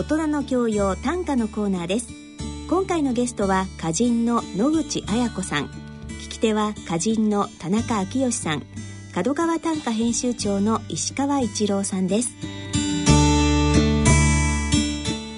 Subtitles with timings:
[0.00, 2.08] 大人の教養短歌のコーナーです。
[2.70, 5.66] 今回のゲストは歌人の野口彩子さん。
[5.66, 8.62] 聞き手は歌人の田中昭義さん。
[9.14, 12.30] 角川短歌編集長の石川一郎さんです。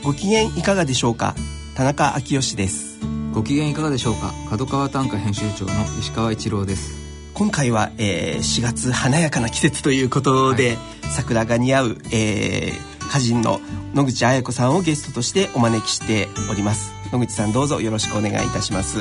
[0.05, 1.35] ご機嫌いかがでしょうか？
[1.75, 3.01] 田中昭義です。
[3.35, 4.33] ご機嫌いかがでしょうか？
[4.49, 7.03] 角川短歌編集長の石川一郎です。
[7.35, 10.79] 今回は、えー、4月華やかな季節ということで、はい、
[11.11, 13.61] 桜が似合う、えー、歌人の
[13.95, 16.93] 野口彩子さんをゲストとしてお招きしております。
[17.13, 18.99] 野口さんどうぞよろしくお願いいたします。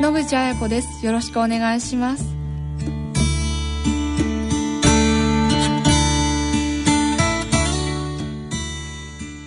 [0.00, 1.04] 野口彩子です。
[1.04, 2.24] よろしくお願いします。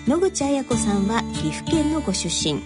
[0.06, 2.62] 野口彩子さんは岐阜県のご出身。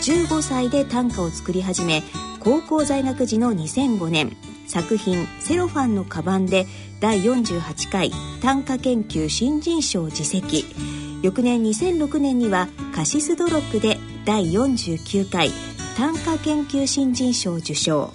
[0.00, 2.02] 15歳で短歌を作り始め
[2.40, 4.36] 高校在学時の2005年
[4.68, 6.66] 作品「セロファンのカバン」で
[7.00, 10.66] 第48回短歌研究新人賞を受席。
[11.22, 15.50] 翌年2006年にはカシスドロップで第49回
[15.96, 18.12] 短歌研究新人賞受賞。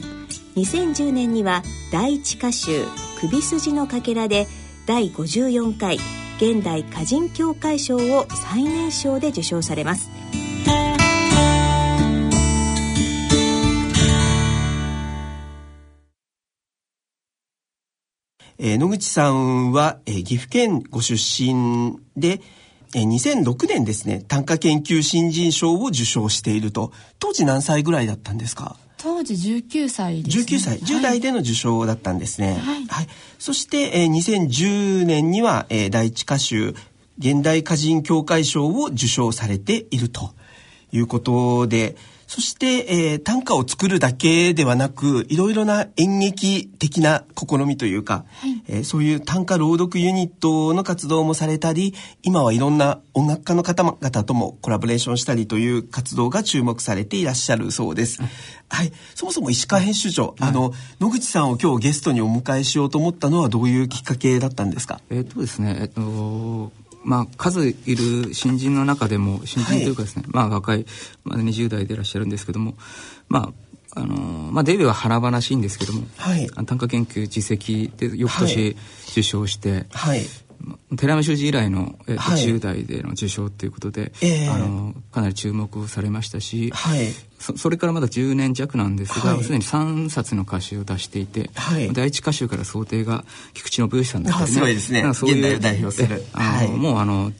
[0.55, 2.85] 2010年には第一歌集
[3.19, 4.47] 「首筋のかけら」で
[4.85, 5.99] 第54回
[6.37, 10.09] 現代歌人協会賞を最年少で受賞されます。
[18.65, 22.39] えー、野口さんは、えー、岐阜県ご出身で、
[22.95, 26.93] えー、2006年ですね、短歌研究新人賞を受賞していると。
[27.19, 28.77] 当時何歳ぐらいだったんですか？
[28.97, 30.43] 当時19歳です、ね。
[30.45, 32.53] 19歳、10代での受賞だったんですね。
[32.53, 32.85] はい。
[32.85, 36.73] はい、そして、えー、2010年には、えー、第一歌集、
[37.19, 40.33] 現代歌人協会賞を受賞されていると
[40.93, 58.19] いうことで、そして、えー、短歌を作るだけではなく、いろいろな演劇的な試みというか、はい、えー、そういう短歌朗読ユニットの活動もされたり、今はいろんな音楽家の方々ともコラボレーションしたりという活動が注目されていらっしゃるそうです。
[58.67, 58.91] はい。
[59.13, 65.01] そもそも石川編集長、あの、野口さんを今日ゲストにお迎えしようと思ったのはどういうきっかけだったんですか？
[65.11, 66.71] えっとですね、えっと、
[67.03, 70.85] まあ、数いる新人の中でも新人というかですね、はい、まあ若い、
[71.23, 72.75] まあ、20代でいらっしゃるんですけども
[73.29, 78.75] まああのまあ、デビューは華々しいんですけども、はい、短歌研究実績で翌年
[79.11, 80.21] 受賞して、はい、
[80.95, 87.07] 寺山修司以来の、えーはい、10代での受賞ということで、えー、あのかなり注目されましたし、はい、
[87.39, 94.51] そそれからまだ10年弱なんですが、はい、すでに3冊の歌集を出していて、はい、第一歌集から想定が菊池信義さんだったりね。
[94.51, 95.13] すごいですね。
[95.13, 96.23] そういう代表する。
[96.33, 97.31] あの、もうあの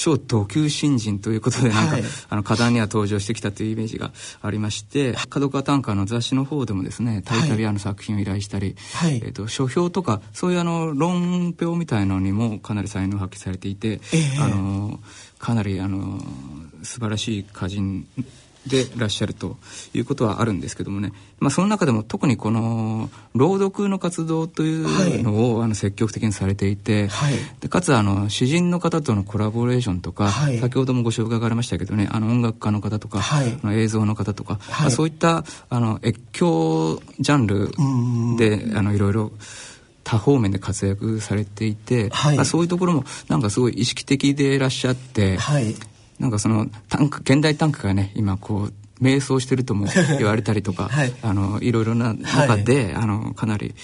[0.00, 15.00] 超等級新人ということでなんか、はい、あの、花壇には登場してきたというイメージがありまして、角川短歌の雑誌の方でもですね、たびたびあの作品を依頼したり、はい、えっ、ー、と、書評とか、そういうあの、論評みたいなのにもかなり才能を発揮されていて、えー、あの、
[15.38, 16.18] かなりあの、
[16.82, 18.08] 素晴らしい歌人
[18.66, 19.56] でいらっしゃると
[19.94, 37.70] いうことはあるんですけどもね、まあ、その中でも特にこの朗読の活動というのを、はい、あの積極的にされていて、はい、でかつあの詩人の方とのコラボレーションとか、はい、先ほどもご紹介がありましたけどねあの音楽家の方とか、はい、映像の方とか、まあ、そういったあの越境ジャンル
[38.36, 39.32] であのいろいろ
[40.04, 42.36] 多方面で活躍されていて、はい。
[42.36, 45.74] まあ、そういうところもなんかすごい意識的でいらっしゃって、はい、
[46.20, 49.86] なんかその短歌現代短歌がね今こう迷走してるとも
[50.18, 53.74] 言われたりとか、はい、あのいろいろな中で、はい、あのかなり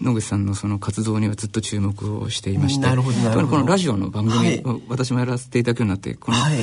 [0.00, 6.58] 野口さんのその活動にはずっと注目をしていましてこのラジオの番組を私もやらせていただくようになってこの、はい、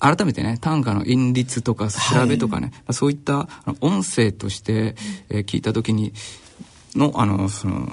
[0.00, 3.48] 改めてね短歌の韻律とか調べとかね、はい、そういった
[3.80, 4.96] 音声として、
[5.30, 6.12] えー、聞いた時に
[6.94, 7.88] のあのその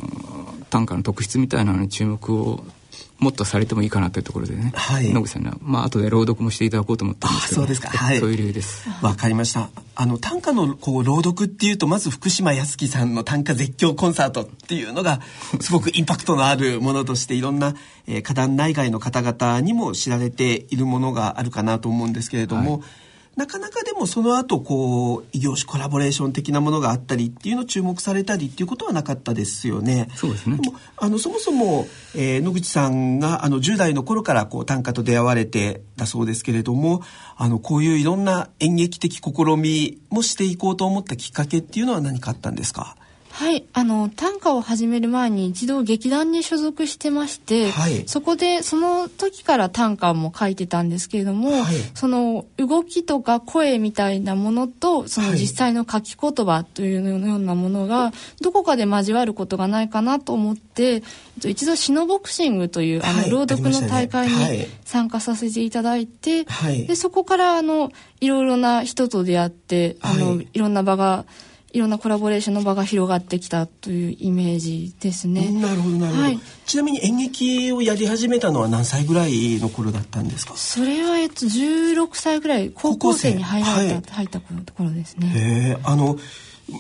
[0.70, 2.64] 短歌の特質みたいなのに注目を
[3.22, 8.90] もっとされてもいいかなというところでね、はい、野口さんには、まあ後で朗読もしていただこうと思ってますけど、そうですか、はい、そういう理由です。
[9.04, 9.70] わかりました。
[9.94, 15.22] あの短歌のこう朗読っていうとまず福島康樹さんの短歌絶叫コンサートっていうのが
[15.62, 17.76] すごくインパクトのあるものとしていろんな、
[18.08, 22.72] えー、歌壇内外の方々にも知られているものがあるかなと思うんですけれども。
[22.72, 22.82] はい
[23.38, 30.10] なかなかでもその後こう異業種コラボレーション的なものがあったりっていうのを注目されたりっていうことはなかったですよね。
[30.16, 30.58] そうですね。
[30.58, 37.02] もあのそもそも、えー、野口さんがあの10代の頃からこう短歌と出会われてだそうですけれども、
[37.38, 42.98] あのこういういろんな演劇的試みもしていこうと思ったきっかけっていうのは何かあったんですか？
[43.32, 58.12] はいあの短歌を始める前に一度劇団に所属してまして、はい、そこでその時から短歌も書いてたんですけれども、はい、その動きとか声みたいなものとその実際の書き言葉というようなものが
[58.42, 61.04] どこかで交わることがないかなと思って
[61.44, 66.46] 一度シノボクシングというあの朗読の大会に参加させていただいて、
[66.88, 71.26] でそこからあのいろいろな人と出会ってあの、いろんな場が
[71.74, 75.50] いろんなコラボレーションの場が広がってきたというイメージですね。
[75.52, 80.54] なるほどなるほど、はい、ちなみに演劇をやり始めたのは何歳ぐらいの頃だったんですか？
[80.56, 85.32] それはえっと16歳ぐらい高校生に入られた、はい、入った頃ですね。
[85.34, 86.18] へあの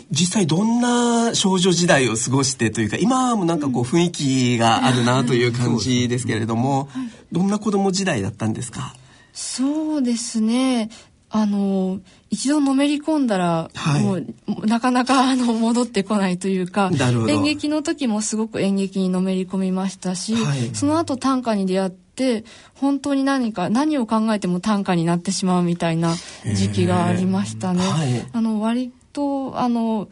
[0.09, 8.95] 実際どんな少女時代を過ごしてというか今もなんかこう雰囲気があるなという感じですけれども、はい、どんな子供時代だったんですか？
[9.33, 10.89] そうですね
[11.33, 16.91] あの一度のめり込んだら、はい、もうなかなかあの戻ってこないというか
[17.29, 22.43] 演劇の時もすごく演劇にのめり込みましたし、はい、その後短歌に出会って
[22.75, 26.15] 本当に何か何を考えても短歌になってしまうみたいな
[26.53, 27.79] 時期がありましたね。
[27.79, 30.09] はい、あの割とあの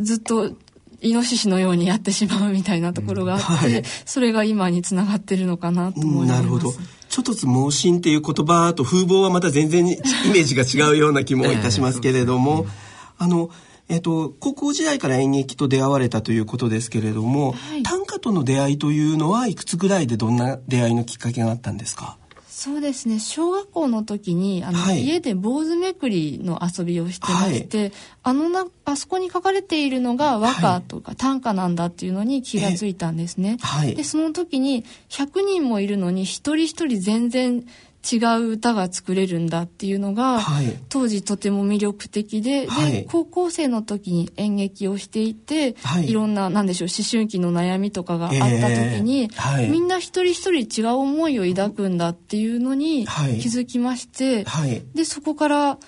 [0.00, 0.52] ずっと
[1.00, 6.40] イノシシのようにやってしまうみたいなところがあって、はい、それが今につながってるのかなと思います。
[6.40, 6.72] なるほど。
[7.12, 9.88] ちょっとつ盲信っていう言葉と風貌はまた全然イ
[10.32, 12.64] メージが違うような気もいたしますけれども、
[13.18, 13.50] あの、
[13.90, 22.16] えっと、高校時代から演劇と出会われたということですけれども、はい、短歌との出会いというのはいくつぐらいでどんな出会いのきっかけがあったんですか？
[22.62, 23.18] そうですね。
[23.18, 27.92] 小学校の時にあの、はい、家で坊主めくりの遊びをしてまして、はい、
[28.22, 33.56] あのなあそこに書かれているのが和歌とか短歌なんだっていうのに気がついたんですね。
[33.62, 37.66] はい、でその時に100人もいるのに一人一人全然
[38.10, 54.44] 違う歌が作れるんだっていうのが、はい、当時とても魅力的ではい、で高校生の時に演劇をしていて、はい、いろんな何でしょう思春期の悩みとかがあった時に、えー、みんな一人一人違う思いを抱くんだっていうのに気づきまして、
[54.94, 55.78] でそこから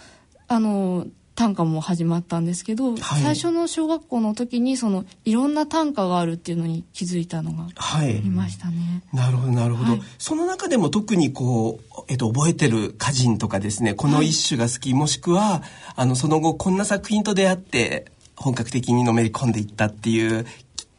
[0.47, 9.03] あの短歌も始まったんですけど、はい、最初の小学校の時にそのいろんな短歌があるっていうのに気づいたのがありましたね。
[9.13, 15.63] はい、なるほどなるほど、はい、その中でも特にこう、えっと、覚えてる歌人とかですねこの一種が好き、もしくは
[15.97, 18.07] あのその後こんな作品と出会って
[18.37, 20.47] 本格的にのめり込んでいったっていう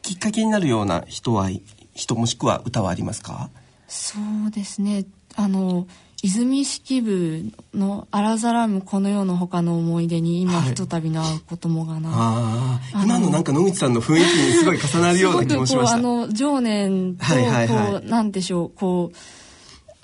[0.02, 1.48] きっかけになるような人は
[1.94, 3.50] 人もしくは歌はありますか？
[3.88, 5.06] そうですね。
[5.34, 5.86] あの
[6.22, 15.96] 泉式部の「あらざらむこの世の他の思い出に今ひとたびの会うこともがな」はい、今のなんか野口さんの雰囲気にすごい重なるような気もしました。
[15.96, 19.16] あの情念とこう、はいはい、なんでしょうこう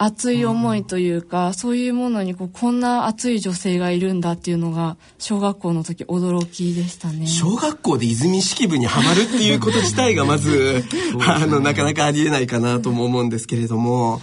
[0.04, 7.26] 熱い思いというか、うん、そういうものにこうこんな熱い女性がいるんだっていうのが小学校の時驚きでしたね。
[7.26, 10.84] 小学校で泉式部にはまるっていうこと自体がまず
[11.26, 14.20] あのなかなかありえないかなとも思うんですけれども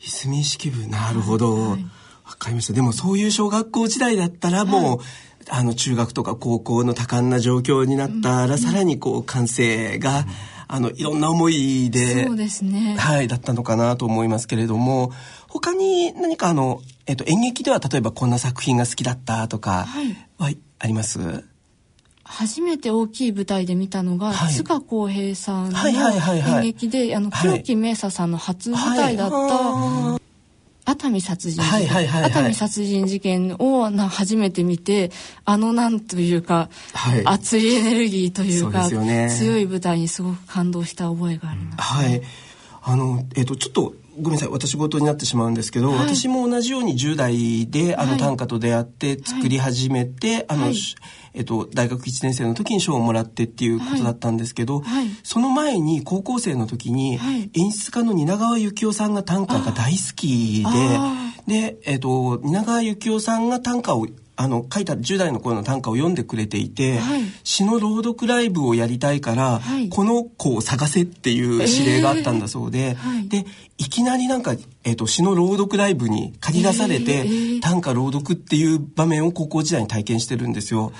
[0.00, 0.86] 泉式部。
[0.88, 1.84] なるほど、わ、はい、
[2.38, 2.72] かりました。
[2.72, 5.06] でもそういう小学校時代だったらもう、はい、
[5.50, 10.26] あの中学とか高校の多感な状況になったら、うん、さらにこう感性が、うん、
[10.68, 12.96] あのいろんな思いでそうですね。
[12.98, 15.12] はいだったのかなと思いますけれども
[15.48, 19.86] 他に何かあの、えっと、演劇では例えばこんな作品が好きだったとか
[20.38, 21.44] はあります、はい
[22.28, 30.20] 初めて大きい舞台で見たのが、はい、塚公平さんの演劇で、あの黒木明沙さんの初舞台だった、
[30.88, 35.10] 熱海殺人事件、熱海殺人事件をな初めて見て
[35.44, 42.22] あのなんというか、はい、熱いエネルギーというか、ね、強い舞台にすごく感動した覚えがあります、ね、はい。
[42.88, 44.48] あのえっ、ー、とちょっとごめんなさい。
[44.48, 50.74] 私事になってしまうんですけど、はい、私も同じように10代であの短歌と出会って作り始めて、はい、あの、はい、
[51.36, 54.82] えっと、大学1年生の時に賞をもらってっていうことだったんですけど、
[55.22, 57.18] その前に高校生の時に
[57.54, 60.64] 演出家の蜷川幸雄さんが短歌が大好き
[61.46, 64.06] でで、えっと、蜷川幸雄さんが短歌を
[64.38, 72.94] あの書いた10代の頃の短歌を読んでくれていて、はい、詩の朗読ライブをやりたいから、はい、この子を探せっていう指令があったんだそうで、えー。
[72.94, 73.46] はい、で
[73.78, 74.54] いきなりなんか、
[74.86, 80.92] えーと、詩の朗読ライブに借り出されて、えー、短歌朗読っていう場面を高校時代に体験してるんですよ。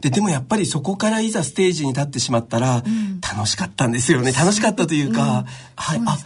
[0.00, 4.32] ででもやっぱりそこからいざステージに立ってしまったら、うん、楽しかったんですよね。
[4.32, 5.44] 楽しかったというか、うん、
[5.76, 6.18] はい、ね、あ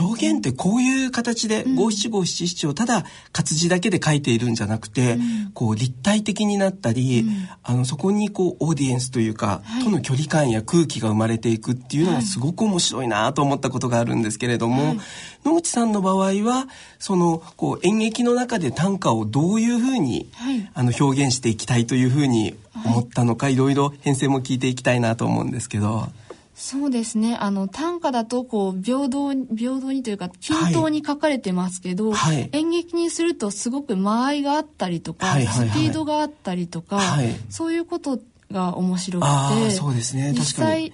[0.00, 14.98] 表現ってこういう形で五七五七七をただ活字だけで書いているんじゃなくて、うん、こう立体体的になったり、うん、あのそこにこうオーディエンスというか、はい、との距離感や空気が生まれていくっていうのがすごく面白いなと思ったことがあるんですけれども、はい、
[15.44, 26.08] 野口さんの場合ははそのこう演劇の中で短歌をどういうふうに、はい、あの表現していきたいというふうに思ったのか、はい、いろいろ編成も聞いていきたいなと思うんですけど。
[26.54, 27.36] そうですね。
[27.36, 38.20] あの短歌だとこう平等平等にというか均等に書かれてますけど、はい、演劇にするとすごく間合いがあったりとか、はいはいはい、スピードがあったりとか、はい、そういうこと
[38.52, 39.26] が面白く
[39.64, 40.32] てそうですね。
[40.32, 40.92] 実際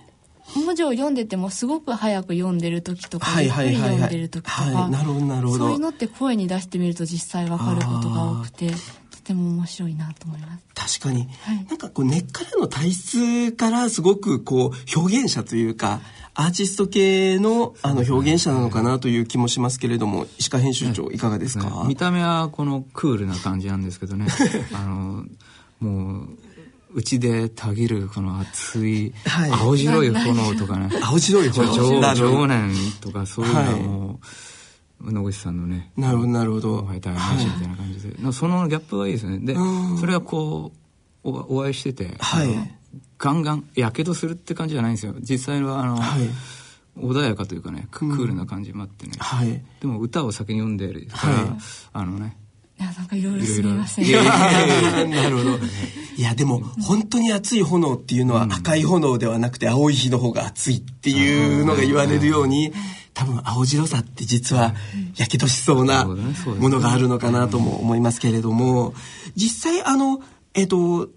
[0.56, 5.66] 文字を読んでてもすごく早く読んでる時とか、ゆっくり読んでる時とか、なるほどなるほど。
[5.66, 8.74] そういうのって声に出してみると実際わかることが多くてと
[9.22, 10.98] ても面白いなと思います。
[10.98, 16.00] 確かに、はい、なんかこう根っからの体質からすごくこう表現者というか
[16.34, 24.26] アーティスト系のあの表現者なのかなという気もしますけれども石川編集長いかがですか、見た目はこのクールな感じなんですけどね。
[24.72, 25.24] あの
[25.80, 26.28] もう
[26.92, 29.12] うちでたぎるこの熱い
[29.62, 32.14] 青白い炎とかね、 青白い炎。
[32.14, 34.20] 情念とかそういうのも、
[35.02, 36.82] 野口さんのねなるほどなるほど。
[36.82, 39.38] 大話みたいな感じで、はい、そのギャップがいいですね。
[39.38, 39.56] で
[39.98, 40.72] それはこ
[41.24, 42.48] うおお会いしてて、はい、
[43.18, 45.14] ガンガンやけどするって感じじゃないんですよ。
[45.20, 46.28] 実際はあの、はい、
[46.98, 51.46] 穏やかというかねクールな感じもあってね、はい、でも歌を先に読んでるから、はい、
[51.92, 52.49] あのねい
[52.82, 54.10] やなんかいろいろすみません。
[55.10, 55.58] なるほど。
[56.16, 62.72] いやでも本当に熱い炎っていうのは赤い炎ではなくて青い火の方が熱いっていうのが言われるように
[63.14, 64.74] 多分青白さって実は
[65.16, 68.94] やけどしそうなものがあるのかなとも思いますけれども
[69.34, 70.20] 実際あの
[70.54, 71.08] えっ、と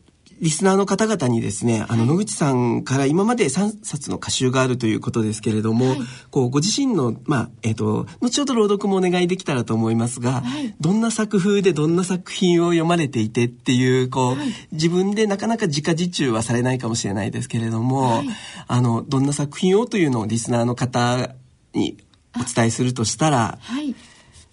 [0.42, 6.00] リスナーの方々にですね、あの、野口さんから今まで3冊の歌集があるということですけれども、はい、
[6.32, 18.24] こう、ご自身の、まあ、えっ、ー、と、後ほど朗読もお願いできたらと思いますが、はい、どんな作風でどんな作品を読まれていてっていう、こう、はい、自分でなかなか自家自中はされないかもしれないですけれども、
[18.68, 21.36] あの、どんな作品をというのをリスナーの方
[21.74, 21.98] に
[22.36, 23.96] お伝えするとしたら、はい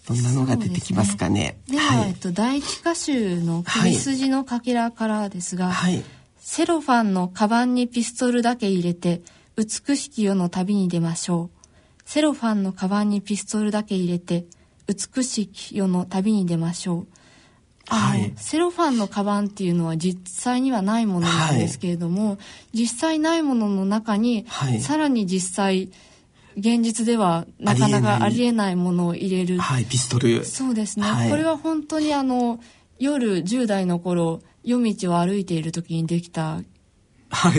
[0.07, 1.57] どんなのが出てきますかね。
[1.67, 6.03] では、はい、えっと、第一歌集の首筋のかけらからですが、はい、
[6.39, 9.21] セロファンのカバンにピストルだけ入れて、
[9.55, 11.61] 美しき世の旅に出ましょう。
[12.03, 14.45] セロファンのカバンにピストルだけ入れて、
[14.87, 17.07] 美しき世の旅に出ましょう。
[17.87, 22.35] はい、セロファンのカバンっていうのは実際にはないものなんですけれども、は
[22.73, 25.91] い、実際ないものの中に、はい、さらに実際
[26.57, 28.71] 現実ではなかなかありえない。
[28.81, 29.59] ものを入れる。
[29.59, 30.43] はい、ピストル。
[30.43, 31.05] そうですね。
[31.05, 32.59] はい、これは本当にあの、
[32.99, 36.61] 夜10代の頃、夜道を歩いている時にできた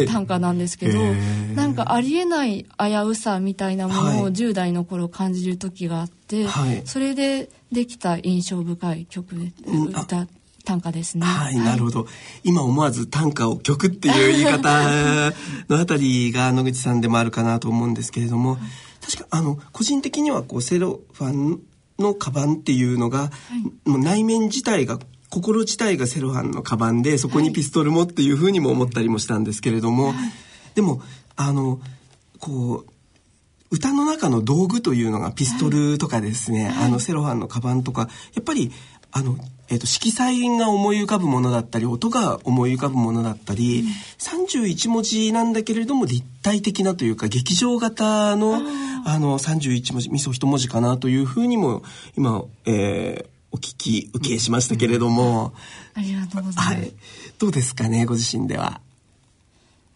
[0.07, 9.53] 短歌なんですけど、はい、なんかありえない危うさみたいなものを10代の頃感じる時があって、はい、それでできた印象深い曲で、
[9.91, 10.27] 歌
[10.65, 11.27] 短歌ですね。
[11.27, 12.07] はい、なるほど。
[12.45, 15.33] 今思わず短歌を曲っていう言い方
[15.69, 18.59] のあたりが野口さんでもあるかなと思うんですけれども、
[19.01, 21.61] 確かあの個人的にはこうセロファン
[21.99, 23.31] のカバンっていうのが、は
[23.87, 24.99] い、もう内面自体が
[25.31, 30.15] 心自体がセロファンのカバンでそこにピストルもっていうふうにも思ったりもしたんですけれども、はい、
[30.75, 31.01] でも
[31.37, 31.81] あの
[32.39, 32.93] こう
[33.71, 38.71] 歌の中の道具というのがピストルとかですね、はい、あのセロファンのカバンとかやっぱり
[39.13, 39.37] あの、
[39.69, 43.89] えーと、色彩が思い浮かぶものだったり音が思い浮かぶものだったり、うん、
[44.19, 48.61] 31文字なんだけれども立体的なというか劇場型の
[49.05, 51.83] あの31文字味噌一文字かなというふうにも
[52.17, 55.53] 今、えー、お聞き受けしましたけれども、
[55.97, 56.93] うん、ありがとうございます、はい、
[57.39, 58.81] どうですかねご自身では。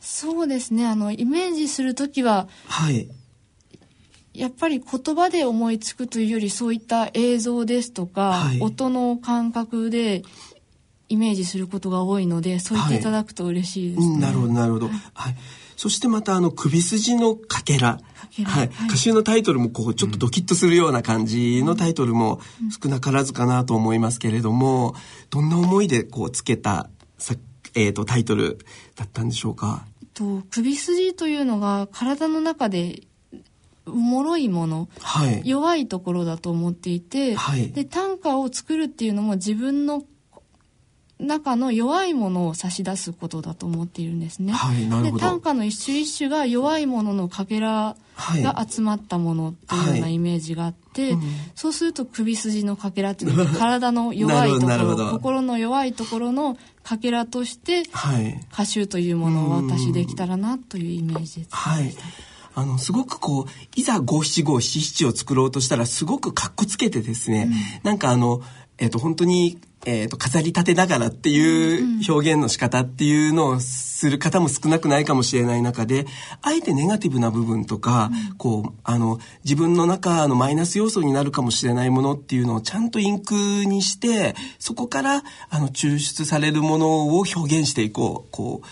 [0.00, 0.87] そうですね。
[0.87, 3.08] あのイメージする時は、はい、
[4.37, 10.23] やっぱり言葉で思いつくというよりそういった映像ですとか、はい、音の感覚で
[11.09, 14.12] イメージすることが多いのでそう言っていただくと嬉しいです、ね。
[14.12, 15.37] はい、なるほどなるほど、はい、
[15.76, 18.00] そしてまたあの首筋のかけら。
[18.45, 22.38] はい、歌集のタイトルもこうちょっとドキッとするような感じのタイトルも
[22.83, 24.95] 少なからずかなと思いますけれども、
[25.31, 27.35] どんな思いでこうつけたさ、
[27.75, 28.59] えーと、タイトル
[28.95, 29.87] だったんでしょうか？
[30.12, 33.05] と首筋というのが体の中で
[33.87, 40.05] 脆いもの、はい、弱いところだと思っていて、はい、で短歌を作るっていうのも自分の
[41.19, 44.52] 中の弱いものを差し出すことだと思っているんですね。
[44.52, 47.97] はい、で短歌の一種一種が弱いもののかけら
[48.43, 51.12] が集まったものっていうようなイメージがあって、はい。
[51.12, 51.23] うん、
[51.55, 57.85] そうすると首筋のかけらっていうのは体の弱いところ心の弱いところのかけらとして、
[58.52, 61.95] 歌集というものをお渡しできたらなというイメージではい、
[62.56, 63.44] あの、すごくこう、
[63.76, 68.40] いざ五七五七七を作ろうとしたら、すごくかっこつけてですね、うん、なんかあの、
[68.78, 76.06] えっ、ー、と、本当に、えっ、ー、と、飾り立てながらっていう表現の仕方っていうのをする方も少なくないかもしれない中で、
[76.40, 88.66] あえてネガティブな部分とか、うん、こう、あの、自分の中のマイナス要素になるかもしれないものっていうのをちゃんとインクにして、そこから、あの、抽出されるものを表現していこう、こう、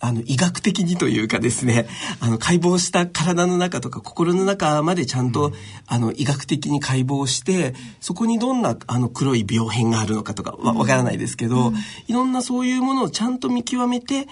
[0.00, 1.86] あの、医学的にというかですね、
[2.20, 5.54] あの、解剖した体の中とか心の中までちゃんと、うん、
[5.86, 11.74] あの、医学的に解剖して、そこにどんな、あの、黒い病変があるのかとかわ、わからないですけど、うん、
[12.08, 14.26] いろんなそういうものをちゃんと見極めて、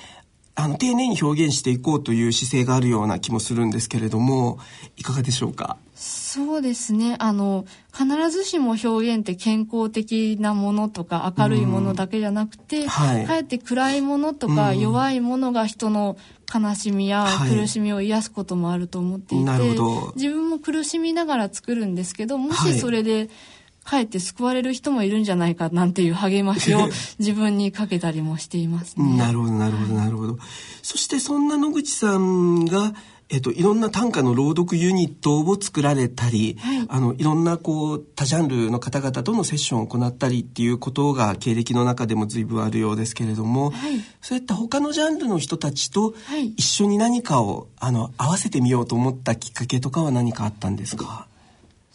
[0.54, 4.58] あの、丁寧に表現していこうという姿勢があるような気もするんですけれども、
[4.96, 5.76] いかがでしょうか？
[6.00, 7.16] そうですね。
[7.18, 12.88] あの、必ずしも表現って健康的なものとか明るいものだけじゃなくて、うん。
[12.88, 16.16] はい、かえって暗いものとか弱いものが人の
[16.54, 23.30] 悲しみや苦しみを癒すこともあると思っていて、はい、自分も苦しみながら作るんですけど、もしそれで、はい
[23.88, 29.16] かえって救われる人もいるんじゃないかなんていう励ましを自分にかけたりもしていますね。
[29.16, 30.38] なるほどなるほどなるほど。
[30.82, 32.92] そしてそんな野口さんが
[33.30, 46.14] えっと、いろんな短歌の朗読ユニットを作られたり、はい、あのいろんなこう多ジャンルの方々とのセッションを行ったりっていうことが経歴の中でも随分あるようですけれども、はい、そういった他のジャンルの人たちと
[46.56, 51.27] 一緒に何かをあの合わせてみようと思ったきっかけとかは何かあったんですか？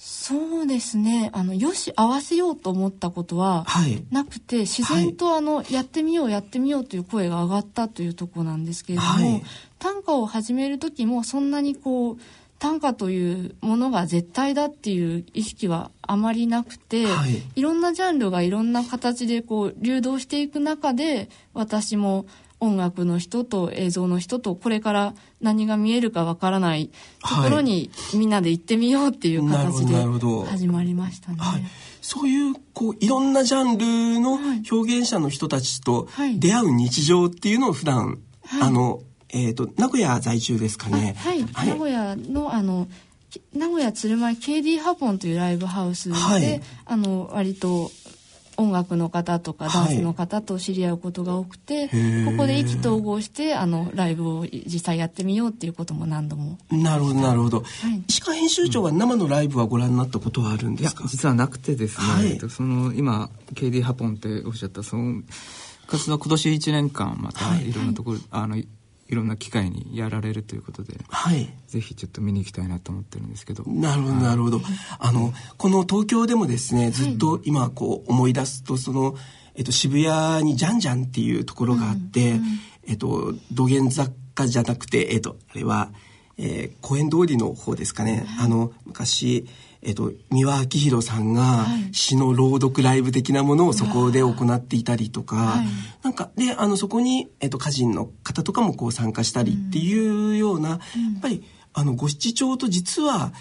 [0.06, 1.30] そうですね。
[1.32, 3.66] あのよし合わせようと思ったことは
[4.12, 9.44] なくて、はい、自然とあの、はい、やってみようやってみようという声が上がったというとこなんですけれども、はい、
[9.80, 12.18] 短歌を始める時もそんなにこう
[12.60, 22.26] 短歌というものが絶対だっていう意識はあまりなくて、はい、いろんなジャンルがいろんな形でこう流動していく中で私も
[22.64, 26.90] 音楽の人と映像の人とこれから何が見えるかわからない
[27.22, 29.94] ところにみんなで行ってみようっていう形で
[30.48, 31.38] 始まりましたね。
[31.40, 31.64] はい、
[32.02, 34.40] そういうこういろんなジャンルの
[34.72, 36.08] 表現者の人たちと
[36.40, 41.16] 出会う日常っていうのを普段、はい、あのえっ、ー、と名古屋在住ですかね。
[41.18, 42.88] はい、名古屋のあの
[43.54, 47.92] 名古屋鶴舞 KD ハポンというライブハウスで、あの割と
[48.58, 56.58] 音楽の方とかダンスの方と知り合うことが多くて、はい、ここで意気投合してあのライブを実際やってみようっていうことも何度も。
[56.72, 61.06] なるほどなるほど、はい、石川編集長は生のライブはご覧になったことはあるんですか？
[61.08, 65.22] 実はなくてですね、はい、その今 KD ハポンっておっしゃったその
[65.88, 68.56] 活動今年1年間またいろんなところ、あの
[69.08, 73.64] いろんな機会にやられるということで、はい、ぜひちょっと見に行きたいなと思ってるんですけど。
[73.68, 74.62] なるほどなるほど、
[75.00, 79.16] あのこの東京でもですねずっと今こう思い出すとその、
[79.56, 82.44] えっと、渋谷にジャンジャンっていうところがあって、うんうん、
[82.88, 85.90] えっと土源雑貨じゃなくてえっとあれは、
[86.38, 89.48] えー、公園通りの方ですかね、あの昔
[89.86, 95.66] えっと、三輪明宏さんが詩の朗読ライブ的なものをそこで行っていたりとか、はい、
[96.04, 100.80] なんかであのそこに、えっと、歌人の方とかもこう参加したりっていうような、うん、や
[101.20, 101.44] っぱり
[101.74, 103.34] あの五七調と実は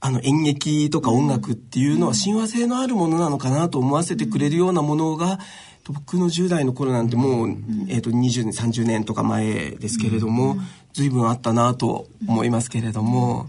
[0.00, 5.38] あの演劇とか音楽っていうのは親和性のあるものなのかなと思わせてくれるようなものが、
[5.86, 7.48] 僕の10代の頃なんてもう、
[7.88, 10.56] えー、と20年30年とか前ですけれども、
[10.92, 13.48] 随分あったなと思いますけれども。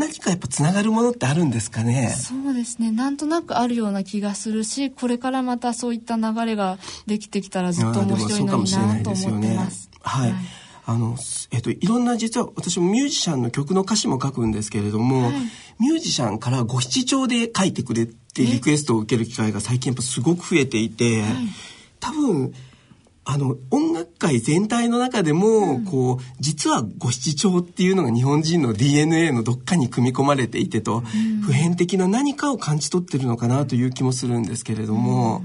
[0.00, 2.08] 何かやっぱつながるものってあるんですかね？
[2.16, 2.90] そうですね。
[2.90, 9.90] なんとなくあるような気がするしこれからまたそういった流れができてきたらずっと面白いのになと思ってます。
[10.00, 10.40] はい、はい。
[10.86, 11.16] あの、
[11.52, 15.32] えっと、いろんな実は私もミュージシャンの曲の歌詞も書くんですけれども、はい、
[15.78, 21.32] ミュージシャンから五七調で書いてくれってリクエストを受ける機会が最近やっぱすごく増えていて、はい、
[22.00, 22.54] 多分
[23.32, 35.44] あの音楽界全体の中でも、うん、こう実は五七調っていうのが日本人の DNA のどっかに組み込まれていてと、うん、普遍的な何かを感じ取ってるのかなという気もするんですけれども、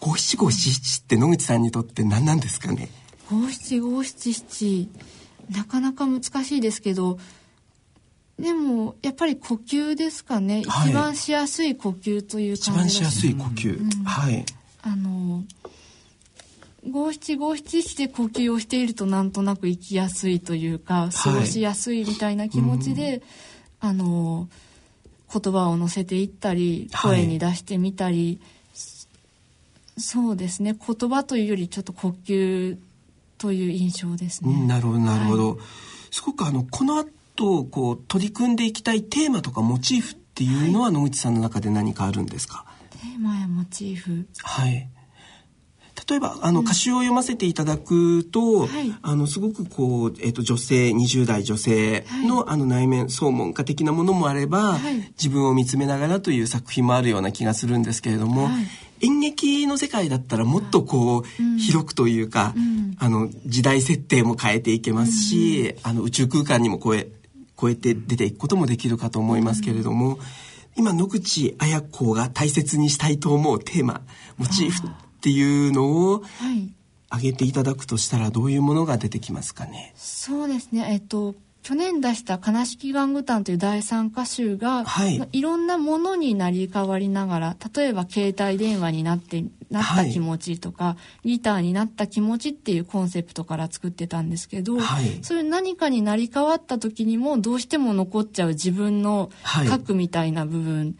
[0.00, 2.90] 五七五七七って野口さんにとって何なんですかね？
[3.30, 4.90] 五七五七七。
[5.50, 7.18] なかなか難しいですけど
[8.38, 14.44] でもやっぱり呼吸ですかね、はい、一番しやすい呼吸という感じ一番しやすい呼吸、うん、はい。
[14.82, 15.42] あの
[16.90, 23.22] 五七五七七で呼吸をしているとなんとなく生きやすいというか過ごしやすいみたいな気持ちで、はい、
[23.80, 24.48] あの
[25.32, 28.80] 言葉を乗せていったり声に出してみたり、は
[29.98, 30.74] い、そうですね。
[30.74, 32.78] 言葉というよりちょっと呼吸
[33.38, 34.66] という印象ですね。
[34.66, 35.58] なるほどなるほど、はい、
[36.10, 44.26] すごくあのこの後こう取り組んでいきたいテーマとかモチーフっていうのは野口さんの中で何かあるんですか、テーマやモチーフ。
[44.42, 44.88] はい
[46.08, 58.48] 例えばあの歌詞を読ませていただくと、はい、あのすごくこう、えーと、女性20代女性のはい、あの内面総門家的なものもあれば、はい、自分を見つめながらという作品もあるような気がするんですけれども、
[59.00, 67.08] 演劇の世界だったらもっとこう、うん、広くというか、うん、あの時代設定も変えていけますし、うん、あの宇宙空間にも超え
[67.58, 70.18] 超えて出ていくこともできるかと思いますけれども、
[70.76, 74.02] 今野口綾子が大切にしたいと思うテーマ
[74.36, 74.82] モチーフ
[75.26, 76.22] っていうのを
[77.10, 79.92] 挙げていただくとしたらどういうものが出てきますかね？
[79.96, 80.86] そうですね。
[80.88, 81.34] えっと
[81.64, 99.32] 去年出した「悲しき玩具団」という第三歌集が、はい、いろんなものになり変わりながら例えば携帯電話になってなった気持ちとか、はい、ギターになった気持ちっていうコンセプトから作ってたんですけど、はい、そういう何かになり変わった時にもどうしても残っちゃう自分の
[99.68, 100.94] 核みたいな部分、はい、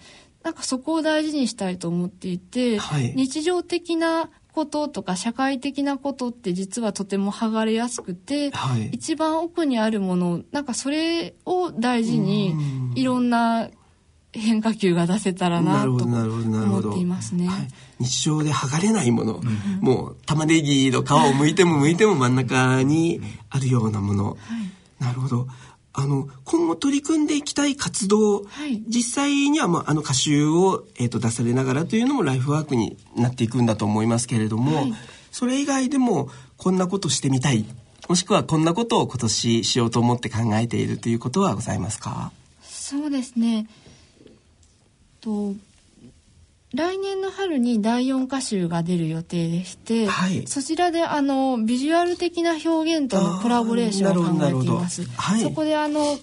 [0.46, 2.78] なんかそこを大事にしたいと思っていて、
[3.16, 12.54] 日常的なこととか社会的なことって実はとても剥がれやすくて、はい、一番奥にあるものなんかそれを大事に
[12.94, 13.70] いろんな
[14.32, 24.36] 変化球が出せたらなと思っていますね、はい、日常で剥がれないもの、うん、もう玉ねぎの皮を剥いても剥いても真ん中にあるようなもの、は
[25.00, 25.48] い、なるほど
[25.98, 34.94] あの今後取り組んでいきたい活動、はい、実際には、まあ、あの歌集を、えーと、出されながらというのもライフワークになっていくんだと思いますけれども、はい、
[35.32, 36.28] それ以外でも
[36.58, 37.64] こんなことしてみたい。
[38.08, 42.30] もしくはこんなことを今年しようと思って考えているということはございますか？
[42.62, 43.66] そうですね。
[45.20, 45.54] と
[46.74, 55.04] 来年の春に第4歌集が出る予定でして、はい、そちらであのビジュアル的な表現とのコラボレーションを考えています。
[55.04, 56.18] はい、そこであの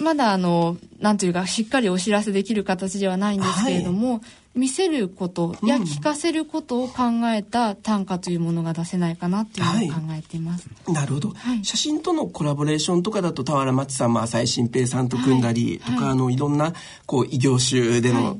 [0.00, 4.20] まだあのなんというかしっかりお知らせできる形ではないんですけれども、はい、
[4.54, 7.02] 見せることや聞かせることを考
[7.34, 10.68] えた短歌というものが出せないかなっていうのを考えています。
[10.86, 16.72] はい、なるほど、はい、写真とのコラボレーションとかだと俵町さんも浅井新平さんと組んだりとか、あのいろんな
[17.06, 18.38] こう異業種での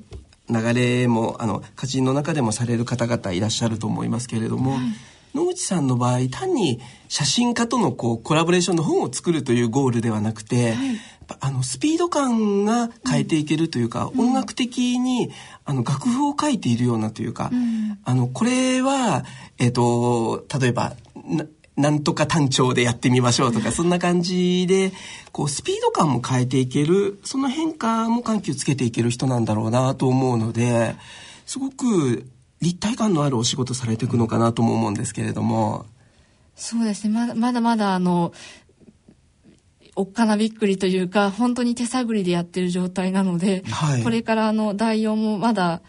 [0.50, 4.80] 流れもあの歌人の中でもされる方々いらっしゃると思いますけれども、はい、
[5.34, 10.98] 野口さんの場合単に写真家とのこうコラボレーションの本を作るというゴールではなくて、はい、
[11.40, 15.30] あのスピード感が変えていけるというか、うん、音楽的に
[15.64, 19.24] あの楽譜を書いているようなというか、うん、あのこれは、
[19.58, 20.94] えーと例えば
[21.78, 24.92] なんとか単調でやってみましょうとか、そんな感じで、
[25.30, 30.96] こう、スピード感も変えていける、その変化も緩急つけていける人なんだろうなと思うので、
[31.46, 32.26] すごく
[32.60, 35.86] 立体感のあるお仕事されていくのかなとも思うんですけれども。
[36.56, 37.14] そうですね。
[37.14, 38.32] まだまだまだあの、
[39.94, 45.80] おっかなびっくりというか、本当に手探りでやってる状態なので、はい、これからあの、第4もまだ、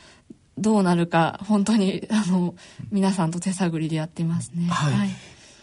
[0.60, 2.54] どうなるか、本当に、あの、
[2.92, 4.68] 皆さんと手探りでやってますね。
[4.68, 5.10] はい、はい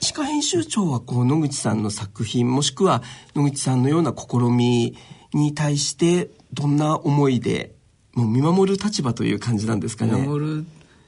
[0.07, 3.03] 歯科編集長はこう野口さんの作品もしくは
[3.35, 4.97] 野口さんのような試み
[5.35, 7.75] に対してどんな思いで
[8.14, 10.12] もう見守る立場という感じなんですかね。
[10.12, 10.62] 見守る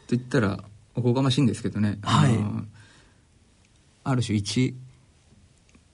[0.09, 0.59] と言ったら
[0.97, 2.01] おこがましいんですけどね。
[2.03, 2.33] はい。
[4.03, 4.75] ある種一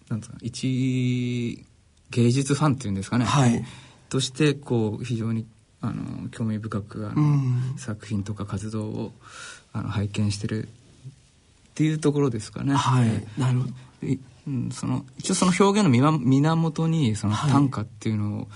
[0.09, 1.67] なんですか一
[2.09, 3.27] 芸術ファンっていうんですかね。
[3.27, 3.63] はい。
[4.09, 5.47] としてこう非常に
[5.83, 9.13] あの興味深くあの、うん、作品とか活動を
[9.75, 10.71] あの拝見してる
[11.75, 12.73] っていうところですかね。
[12.73, 13.73] はい、なるほど。
[14.47, 18.49] うん、その一応その表現の源にその短歌っていうのを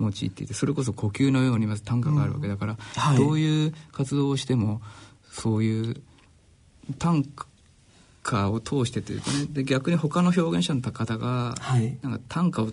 [0.00, 2.48] 用いていてそれこそ呼吸のようにまず短歌があるわけ。
[2.48, 4.80] だから、うんはい、どういう活動をしても
[5.30, 6.00] そういう
[6.98, 7.24] 短
[8.24, 9.46] 歌を通してというかね。
[9.50, 12.72] で逆に他の表現者の方が、はい、なんか短歌を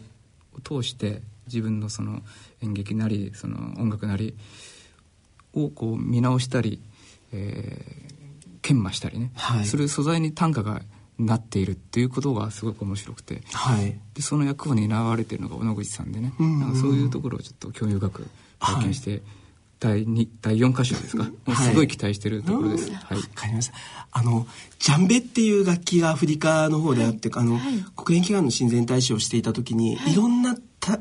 [0.64, 2.22] 通して自分のその
[2.62, 4.36] 演劇なりその音楽なり
[5.54, 6.80] をこう見直したり、
[7.34, 8.09] えー、
[8.70, 10.82] 研磨したりね、はい、する素材に短歌が
[11.18, 16.60] なっているっていうことがすごく面白くて、はい、でその役を担われてるのが小野口さんでね、うん。
[16.60, 18.28] なんかそういうところをちょっと興味深く
[18.60, 19.22] 拝見して、はい、
[19.80, 22.92] 第2第4箇所ですか、すごい期待してるところです。
[22.94, 23.74] はい、わ、かりました。
[24.12, 27.60] あのジャンベっていう楽器がアフリカの方であって、あの、
[27.96, 31.00] 国連祈願の親善大使をしていた時に、いろんなた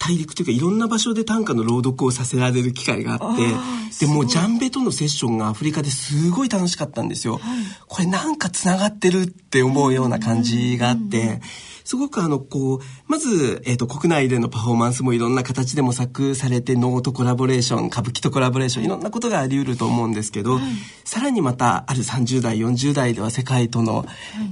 [0.00, 7.34] 大陸というかいろんな場所で短歌の朗読をさせられる機会があってでもジャンベとのセッションがアフリカですごい楽しかったんですよ。
[7.34, 7.42] はい、
[7.86, 11.40] これなんかつながってるって思うような感じがあって。
[11.84, 20.62] すごくあの、こう、まず、えっ、ー、と、国内でのパフォーマンスもいろんな形で模索されて、能とコラボレーション、歌舞伎とコラボレーション、いろんなことがあり得ると思うんですけど、はい、
[21.04, 24.06] さらにまた、ある30代、40代では世界との、はい、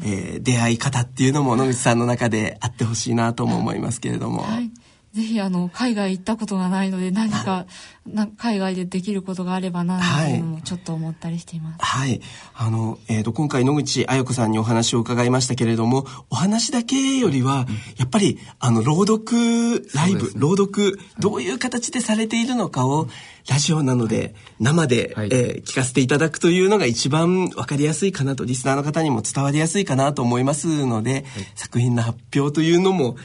[0.05, 4.43] えー、出会い方っていうのも野口さんの中であってほしいなとも思いますけれども。
[4.43, 4.73] はい
[5.19, 7.67] ぜひあの海外行ったことがないので何か
[8.07, 10.37] な海外でできることがあればなとい。
[10.37, 11.79] うのもちょっと思ったりしています。
[11.81, 12.21] はい、
[12.55, 23.09] あの、えーと、今回野口彩子さんにお話を伺いましたけれどもお話だけよりは、やっぱりあの朗読ライブ、ね、朗読どういう形でされているのかを、
[23.49, 33.17] ラジオなので生で、はい、えー、聞かせていただくというのが一番わかりやすいかなとリスナーの方にも伝わりやすいかなと思いますので、はい、作品の発表というのも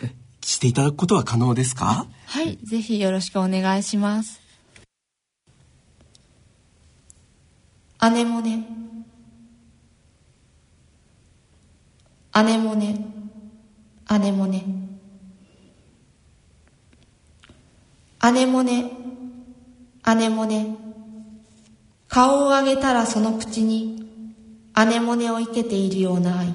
[0.45, 2.07] していただくことは可能ですか？
[2.25, 4.41] はいぜひよろしくお願いします。
[8.11, 8.67] 姉もね
[12.35, 13.05] 姉もね
[14.19, 14.65] 姉もね
[18.33, 18.91] 姉もね
[20.17, 20.75] 姉もね
[22.09, 24.05] 顔を上げたらその口に
[24.87, 26.53] 姉もねを生けているような愛。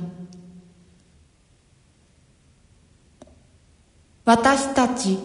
[4.28, 5.18] 私たち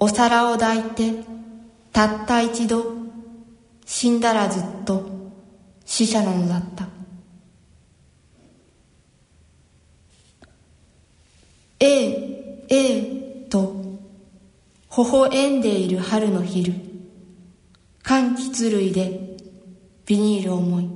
[0.00, 1.22] お皿を抱いて
[1.92, 2.84] たった一度
[3.86, 5.08] 死んだらずっと
[5.84, 6.88] 死者なのだった。
[11.78, 13.72] ええええと
[14.90, 16.72] 微笑んでいる春の昼
[18.02, 19.36] 柑橘類で
[20.06, 20.88] ビニール重い。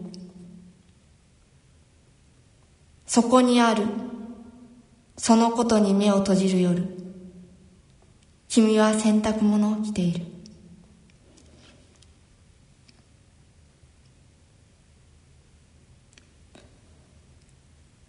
[3.07, 3.85] そこにある
[5.17, 6.96] そのことに目を閉じる夜。
[8.49, 10.37] 君は洗濯物を着ている。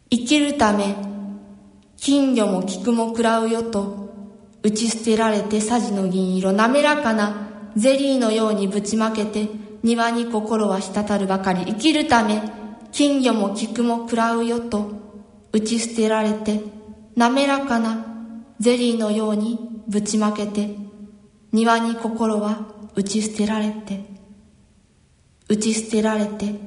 [0.10, 0.96] 生きるため
[1.98, 4.08] 金魚も菊も食らうよと
[4.64, 9.50] 打ち捨てられてさじの銀色滑らかなゼリーのようにぶちまけて
[9.84, 12.42] 庭に心は滴るばかり生きるため
[12.92, 14.92] 金魚も菊も食らうよと
[15.52, 16.62] 打ち捨てられて
[17.16, 18.06] 滑らかな
[18.60, 20.76] ゼリーのようにぶちまけて
[21.52, 24.06] 庭に心は打ち捨てられて
[25.50, 26.60] 打ち捨てられて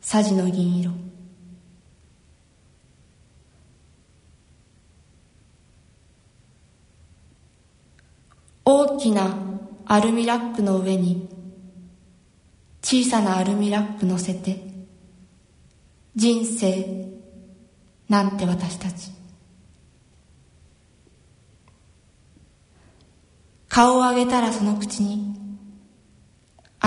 [0.00, 0.92] さじの銀色。
[8.64, 9.36] 大きな
[9.84, 11.28] アルミラックの上に
[12.82, 14.64] 小さなアルミラック乗せて
[16.14, 17.08] 人生
[18.08, 19.19] なんて私たち。
[23.70, 25.32] 顔を上げたらその口に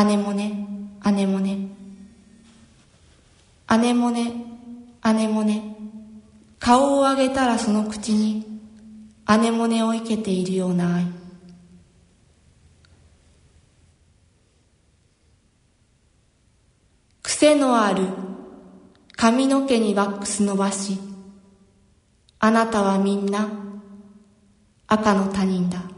[0.05, 0.67] 姉もね
[1.05, 1.69] 姉もね
[3.79, 4.33] 姉もね
[5.15, 5.75] 姉もね
[6.59, 8.45] 顔を上げたらその口に
[9.39, 11.05] 姉もねを生けているような愛
[17.21, 18.03] 癖のある
[19.15, 20.99] 髪の毛にワックス伸ばし
[22.39, 23.47] あなたはみんな
[24.87, 25.92] 赤の他人だ。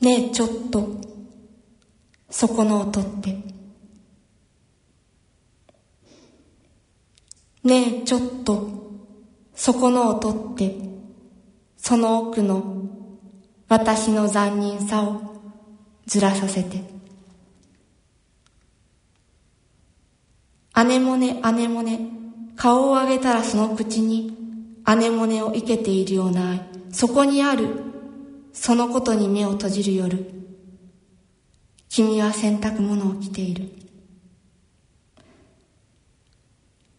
[0.00, 0.98] ねえちょっと。
[2.30, 3.32] そこのを取って。
[7.64, 8.70] ねえちょっと。
[9.54, 10.74] そこのを取って。
[11.76, 12.88] その奥の。
[13.68, 15.20] 私の残忍さを。
[16.06, 16.82] ずらさせて。
[20.86, 22.00] 姉もね姉もね。
[22.56, 24.34] 顔を上げたらその口に
[24.98, 26.62] 姉もねを生けているような愛。
[26.90, 27.89] そこにある。
[28.52, 30.40] そのことに目を閉じる夜
[31.88, 33.68] 君は洗濯物を着ている。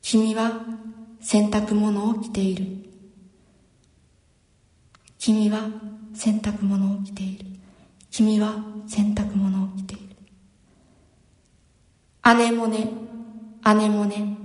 [0.01, 0.65] 君は
[1.21, 2.65] 洗濯物を着ている。
[5.17, 5.69] 君は
[6.13, 7.45] 洗濯物を着ている。
[8.11, 10.15] 君は洗濯物を着ている。
[12.35, 12.89] 姉もね
[13.63, 14.37] 姉もね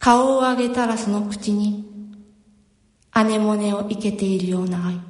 [0.00, 1.84] 顔を上げたらその口に
[3.24, 5.07] 姉もねを生けているような愛。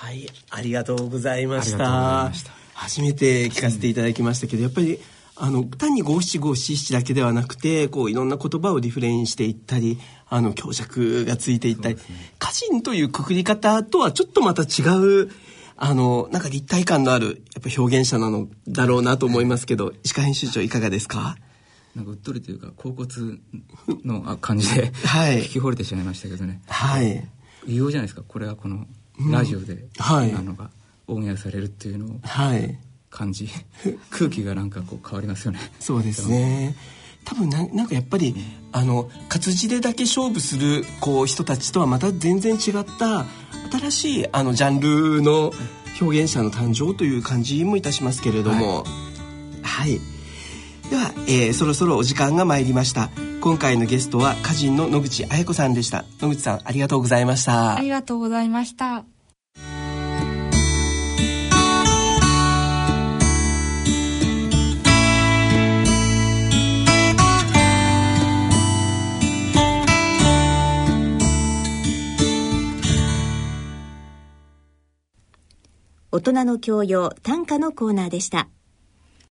[0.00, 2.32] はいありがとうございました。
[2.72, 4.98] 初めて聞かせていただきましたけどやっぱり
[5.36, 9.98] あの単に五七五七七だけではなくてこういろんな言葉をリフレインしていったり
[10.30, 12.00] あの強弱がついていったり、ね、
[12.40, 15.30] 歌人というくくり方とはちょっとまた違う
[15.76, 21.36] あのなんか立体感のあるやっぱ表現者なのだろうなと思いますけど石川編集長いかがですか
[21.94, 23.06] なんかうっとりというか甲骨
[24.02, 27.28] の感じで、はい、聞き惚れてしまいましたけどねはい
[27.66, 28.86] 異様じゃないですかこれはこの
[29.30, 30.70] ラジオで、うん、はい、あのが
[31.06, 32.78] オンエアされるっていうのを、はい。
[33.10, 33.48] 感じ。
[34.10, 35.58] 空気がなんかこう変わりますよね。
[35.80, 36.76] そうですね。
[37.24, 38.34] 多分ななんかやっぱり、
[38.72, 43.26] あの活字でだけ勝負するこう人たちとはまた全然違った
[43.70, 45.52] 新しいあのジャンルの
[46.00, 48.84] 表現者の誕生という感じもいたしますけれども、
[49.62, 50.00] はい、はい。
[50.90, 56.04] では、えー、そろそろお時間が参りました今回のゲストは歌人の野口彩子さんでした。
[56.20, 57.76] 野口さんありがとうございました。
[57.76, 59.04] ありがとうございました。
[76.12, 78.48] 大人の教養短歌のコーナーでした。